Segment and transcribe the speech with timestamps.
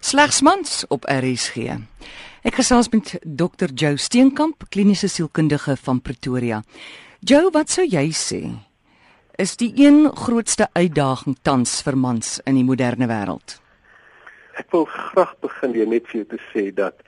[0.00, 1.74] Slegs mans op RSG.
[2.46, 3.72] Ek gesels met Dr.
[3.74, 6.60] Jo Steenkamp, kliniese sielkundige van Pretoria.
[7.18, 8.42] Jo, wat sou jy sê
[9.38, 13.58] is die een grootste uitdaging tans vir mans in die moderne wêreld?
[14.58, 17.02] Ek wil graag begin deur net vir jou te sê dat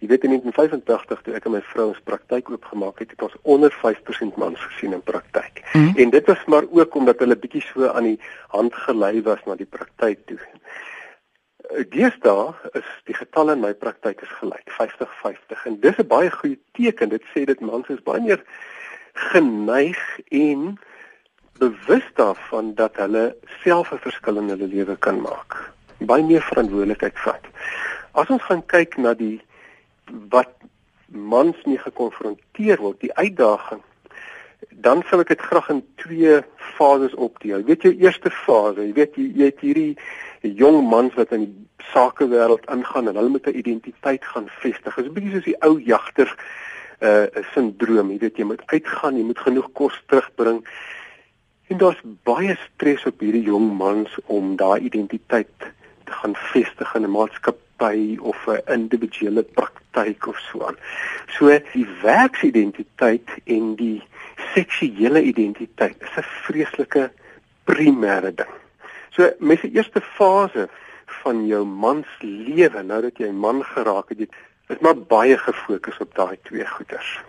[0.00, 3.36] jy weet in 1985 toe ek en my vrou ons praktyk oopgemaak het, het ons
[3.44, 5.60] onder 5% mans gesien in praktyk.
[5.72, 5.92] Mm.
[6.04, 8.20] En dit was maar ook omdat hulle bietjie so aan die
[8.52, 10.40] hand gelei was na die praktyk toe.
[11.70, 16.58] Deesdae is die getalle in my praktyk is gelyk 50-50 en dis 'n baie goeie
[16.74, 17.08] teken.
[17.08, 18.42] Dit sê dit mans is baie meer
[19.14, 20.78] geneig en
[21.58, 25.72] bewus daarvan dat hulle self 'n verskil in hulle lewe kan maak.
[25.98, 27.44] Baie meer verantwoordelikheid vat.
[28.12, 29.40] As ons gaan kyk na die
[30.30, 30.54] wat
[31.06, 33.82] mans mee gekonfronteer word, die uitdaging
[34.68, 36.40] dan sal ek dit graag in twee
[36.76, 37.60] fases opdeel.
[37.60, 39.96] Jy weet jou eerste fase, jy weet jy, jy het hierdie
[40.40, 44.94] jong mans wat in die sakewêreld ingaan en hulle met 'n identiteit gaan vestig.
[44.94, 46.28] Dit is 'n bietjie soos die ou jagter
[47.00, 50.64] uh sindroom, jy weet jy moet uitgaan, jy moet genoeg kos terugbring.
[51.68, 55.58] En daar's baie stres op hierdie jong mans om daai identiteit
[56.04, 60.76] te gaan vestig in 'n maatskappy of 'n individuele praktyk of so aan.
[61.28, 64.02] So die werksidentiteit en die
[64.54, 67.10] seksuele identiteit is 'n vreeslike
[67.64, 68.54] primêre ding.
[69.10, 70.68] So met die eerste fase
[71.22, 74.30] van jou mans lewe, nou dat jy man geraak het,
[74.68, 77.20] is maar baie gefokus op daai twee goeders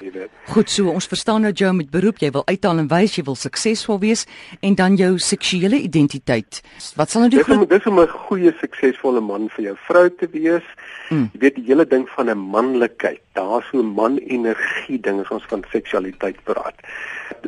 [0.00, 0.30] jy weet.
[0.52, 3.36] Goed so, ons verstaan nou jou met beroep, jy wil uithaal en wys jy wil
[3.38, 4.26] suksesvol wees
[4.66, 6.60] en dan jou seksuele identiteit.
[6.98, 10.28] Wat sal nou die groot Dis om 'n goeie suksesvolle man vir jou vrou te
[10.32, 10.64] wees.
[11.08, 11.30] Hmm.
[11.32, 13.20] Jy weet die hele ding van 'n manlikheid.
[13.34, 16.74] Daar's so man energie ding as ons van seksualiteit praat.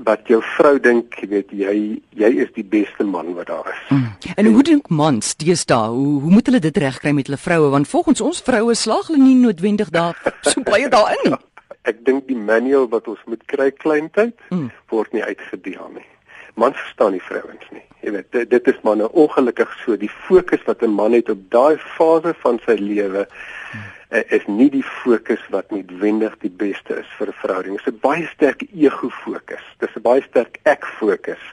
[0.04, 3.88] Wat jou vrou dink, jy weet jy jy is die beste man wat daar is.
[3.88, 4.16] Hmm.
[4.36, 5.88] En, en hoe dink mans deesdae?
[5.88, 9.22] Hoe hoe moet hulle dit regkry met hulle vroue want volgens ons vroue slaag hulle
[9.22, 11.36] nie noodwendig daar so baie daarin nie
[11.88, 14.70] ek dink die manual wat ons moet kry kleintyd mm.
[14.92, 16.06] word nie uitgedeel nie.
[16.58, 17.84] Man verstaan nie vrouens nie.
[18.02, 21.30] Jy weet dit, dit is maar nou ongelukkig so die fokus wat 'n man het
[21.30, 23.84] op daai fase van sy lewe mm.
[24.36, 27.76] is nie die fokus wat noodwendig die beste is vir 'n verhouding.
[27.76, 29.64] Dit is 'n baie sterk ego fokus.
[29.78, 31.44] Dis 'n baie sterk ek fokus.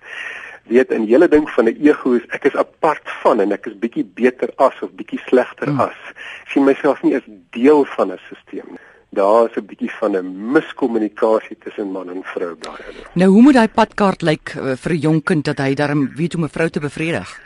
[0.67, 3.77] Weet 'n hele ding van 'n ego is ek is apart van en ek is
[3.77, 5.79] bietjie beter as of bietjie slegter mm.
[5.79, 6.01] as.
[6.43, 10.17] Ek sien myself nie as deel van 'n stelsel nie daar is 'n bietjie van
[10.17, 12.81] 'n miskommunikasie tussen man en vrou daar.
[13.13, 16.33] Nou hoe moet daai padkaart lyk uh, vir 'n jong kind dat hy darm weet
[16.33, 17.39] hoe 'n vrou te bevredig?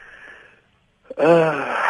[1.17, 1.89] Uh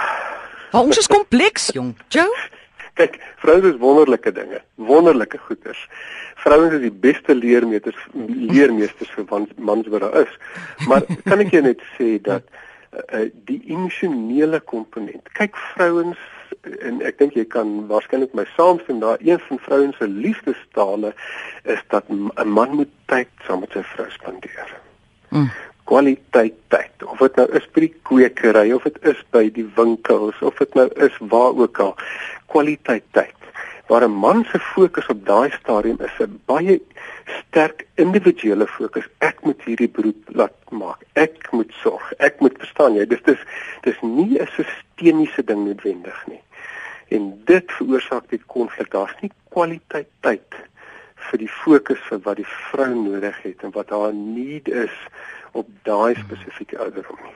[0.72, 1.96] Waar ons is kompleks, jong.
[2.13, 2.29] Joe?
[3.00, 5.88] Kyk, vroue is wonderlike dinge, wonderlike goeters.
[6.35, 10.35] Vrouens is die beste leermeesters leermeesters vir mans wat daar is.
[10.88, 12.46] Maar kan ek jou net sê dat
[12.91, 15.31] uh, die emosionele komponent.
[15.40, 16.22] Kyk vrouens
[16.61, 21.13] en ek dink jy kan waarskynlik my saamstem daar een van vrouens se liefdestale
[21.63, 24.77] is dat 'n man moet tyd saam met sy vrou spandeer.
[25.29, 25.49] Mm.
[25.83, 27.03] Kwaliteit tyd.
[27.03, 30.73] Of dit nou is by die kwekery of dit is by die winkels of dit
[30.73, 31.95] nou is waar ook al.
[32.45, 33.38] Kwaliteit tyd.
[33.89, 36.81] Waar 'n man se fokus op daai stadium is 'n baie
[37.25, 39.05] sterk individuele fokus.
[39.19, 41.01] Ek moet hierdie beroep laat maak.
[41.13, 42.13] Ek moet sorg.
[42.17, 43.05] Ek moet verstaan jy.
[43.05, 43.41] Dis dis
[43.81, 46.41] dis nie 'n sistemiese ding noodwendig nie
[47.09, 48.91] en dit veroorsaak dit konflik.
[48.91, 50.57] Daar's nie kwaliteit tyd
[51.29, 54.95] vir die fokus vir wat die vrou nodig het en wat haar need is
[55.57, 57.35] op daai spesifieke ouderdom nie.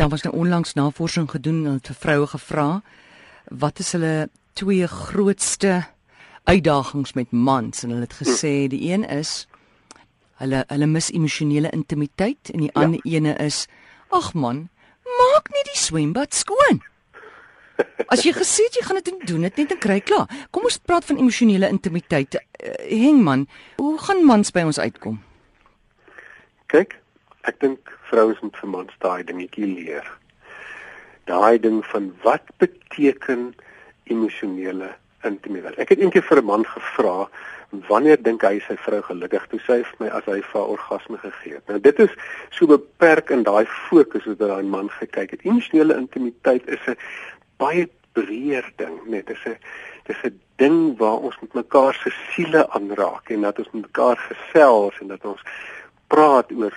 [0.00, 2.68] Daar was nou onlangs navorsing gedoen en vir vroue gevra
[3.62, 5.82] wat is hulle twee grootste
[6.44, 8.68] uitdagings met mans en hulle het gesê hm.
[8.74, 9.46] die een is
[10.42, 12.80] hulle hulle mis emosionele intimiteit en die ja.
[12.82, 13.66] ander ene is
[14.10, 14.68] ag man
[15.18, 16.80] maak net die swembad skoon.
[18.12, 20.30] As jy gesê het jy gaan dit doen, dit net en kry klaar.
[20.54, 22.36] Kom ons praat van emosionele intimiteit.
[22.36, 23.46] Uh, Hengman,
[23.80, 25.20] hoe gaan mans by ons uitkom?
[26.72, 26.96] Kyk,
[27.48, 30.06] ek dink vrouens moet vir mans daai dingetjie leer.
[31.30, 33.52] Daai ding van wat beteken
[34.04, 35.78] emosionele intimiteit.
[35.78, 37.28] Ek het eendag vir 'n man gevra
[37.88, 41.54] wanneer dink hy sy vrou gelukkig toe sy vir my as hy vir orgasme gegee
[41.54, 41.68] het.
[41.68, 42.10] Nou dit is
[42.50, 45.44] so beperk in daai fokus wat daai man gekyk het.
[45.44, 46.96] Emosionele intimiteit is 'n
[47.56, 49.56] baie breër ding, net dis 'n
[50.06, 54.16] dis 'n ding waar ons met mekaar se siele aanraak en dat ons met mekaar
[54.16, 55.42] gesels en dat ons
[56.08, 56.74] praat oor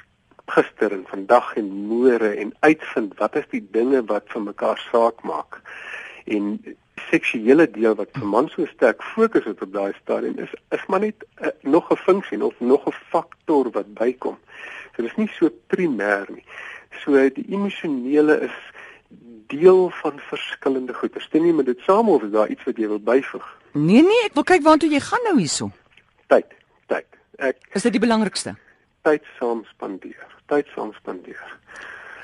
[0.47, 5.23] gister en vandag en môre en uitvind wat is die dinge wat vir mekaar saak
[5.23, 5.61] maak.
[6.25, 6.59] En
[7.09, 10.99] seksuele deel wat vir man so sterk fokus het op daai stadium is is maar
[10.99, 14.37] net uh, nog 'n funksie of nog 'n faktor wat bykom.
[14.95, 16.43] So dis nie so primêr nie.
[17.03, 18.55] So die emosionele is
[19.47, 21.19] deel van verskillende goeie.
[21.21, 23.45] Stem jy met dit saam of is daar iets wat jy wil byvoeg?
[23.73, 25.71] Nee nee, ek wil kyk waartoe jy gaan nou hierso.
[26.27, 26.45] Tyd,
[26.87, 27.05] tyd.
[27.37, 28.55] Ek Is dit die belangrikste?
[29.03, 30.25] tyd saam spandeer.
[30.47, 31.57] Tyd saam spandeer.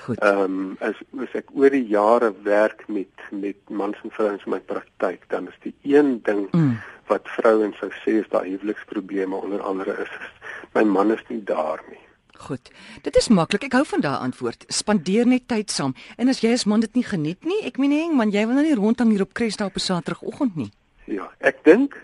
[0.06, 0.20] Goed.
[0.20, 4.52] Ehm um, as as ek oor die jare werk met met mans en vrouens in
[4.52, 6.78] my praktyk, dan is die een ding Mm.
[7.08, 11.44] wat vrouens sou sê is daai huweliksprobleme onder andere is, is my man is nie
[11.44, 12.00] daar nie.
[12.42, 12.72] Goed.
[13.04, 13.64] Dit is maklik.
[13.64, 14.64] Ek hou van daai antwoord.
[14.68, 15.94] Spandeer net tyd saam.
[16.18, 18.56] En as jy as man dit nie geniet nie, ek meen nie, man, jy wil
[18.58, 20.72] nou nie rondhang hier op Cresta op 'n Saterdagoggend nie.
[21.06, 21.98] Ja, ek dink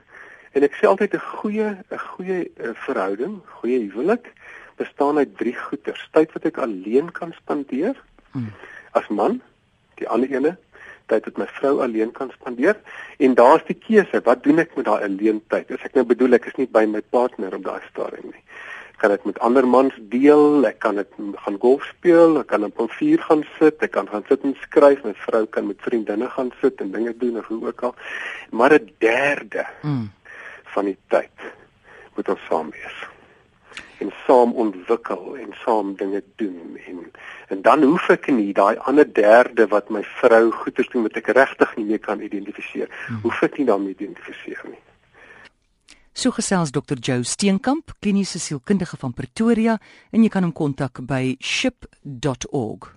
[0.54, 4.34] en ek sê altyd 'n goeie 'n goeie uh, verhouding, goeie huwelik
[4.78, 6.08] bestaan uit drie goeters.
[6.12, 7.96] Tyd wat ek alleen kan spandeer
[8.34, 8.52] Mm.
[8.94, 9.42] as man,
[9.96, 10.58] die ander ene
[11.08, 12.76] tyd wat my vrou alleen kan spandeer
[13.20, 15.72] en daar's die keuse, wat doen ek met daai alleen tyd?
[15.72, 18.44] As ek nou bedoel ek is nie by my partner op daai stadium nie.
[18.92, 21.08] Ek kan dit met ander mans deel, ek kan dit
[21.46, 24.56] gaan golf speel, ek kan op 'n vuur gaan sit, ek kan gaan sit en
[24.62, 27.96] skryf, my vrou kan met vriendinne gaan sit en dinge doen of hoe ook al.
[28.52, 30.10] Maar 'n derde Mm.
[30.66, 31.32] van die tyd
[32.16, 33.08] moet ons saam wees.
[34.04, 37.12] En saam ontwikkel en saam dinge doen en
[37.48, 41.32] en dan hoef ek nie daai ander derde wat my vrou goeders doen wat ek
[41.38, 42.92] regtig nie meer kan identifiseer.
[43.24, 44.82] Hoef ek nie daarmee identifiseer nie.
[46.18, 46.98] So gesels Dr.
[46.98, 49.78] Joe Steenkamp, kliniese sielkundige van Pretoria,
[50.12, 52.97] en jy kan hom kontak by ship.org.